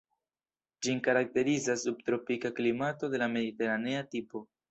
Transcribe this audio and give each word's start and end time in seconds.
Ĝin 0.87 1.01
karakterizas 1.07 1.83
subtropika 1.89 2.51
klimato 2.61 3.13
de 3.13 3.23
la 3.25 3.31
mediteranea 3.37 4.03
tipo. 4.17 4.45